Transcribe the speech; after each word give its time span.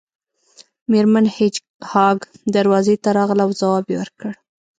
میرمن 0.91 1.25
هیج 1.35 1.55
هاګ 1.91 2.17
دروازې 2.55 2.95
ته 3.03 3.09
راغله 3.17 3.41
او 3.45 3.51
ځواب 3.59 3.85
یې 3.91 3.97
ورکړ 4.01 4.31